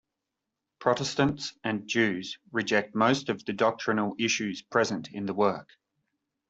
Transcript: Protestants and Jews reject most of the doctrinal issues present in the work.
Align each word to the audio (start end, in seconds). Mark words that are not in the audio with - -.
Protestants 0.79 1.53
and 1.63 1.87
Jews 1.87 2.39
reject 2.51 2.95
most 2.95 3.29
of 3.29 3.45
the 3.45 3.53
doctrinal 3.53 4.15
issues 4.17 4.63
present 4.63 5.11
in 5.11 5.27
the 5.27 5.33
work. 5.35 5.69